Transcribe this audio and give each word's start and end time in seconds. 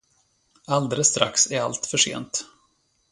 Alldeles 0.65 1.07
strax 1.09 1.51
är 1.51 1.61
allt 1.61 1.85
för 1.85 1.97
sent. 1.97 2.45